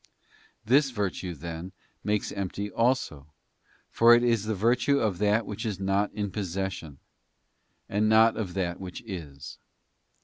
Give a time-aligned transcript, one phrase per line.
[0.37, 3.27] '* This virtue, then, makes empty also,
[3.91, 6.97] for it is the virtue of that which is not in possession,
[7.87, 9.59] and not of that which is.